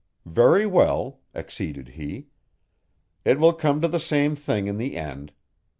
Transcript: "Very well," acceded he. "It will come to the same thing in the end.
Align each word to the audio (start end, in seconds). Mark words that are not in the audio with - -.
"Very 0.25 0.65
well," 0.65 1.19
acceded 1.35 1.89
he. 1.89 2.25
"It 3.23 3.39
will 3.39 3.53
come 3.53 3.81
to 3.81 3.87
the 3.87 3.99
same 3.99 4.35
thing 4.35 4.65
in 4.65 4.77
the 4.79 4.97
end. 4.97 5.31